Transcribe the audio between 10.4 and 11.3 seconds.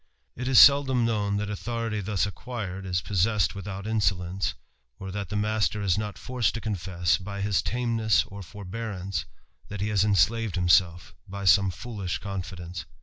himself